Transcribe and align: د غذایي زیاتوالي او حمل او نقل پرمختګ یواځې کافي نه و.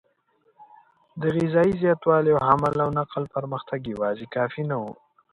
د 1.21 1.23
غذایي 1.35 1.73
زیاتوالي 1.81 2.31
او 2.35 2.39
حمل 2.49 2.75
او 2.85 2.89
نقل 2.99 3.23
پرمختګ 3.35 3.79
یواځې 3.93 4.25
کافي 4.35 4.63
نه 4.71 4.75
و. 4.81 4.83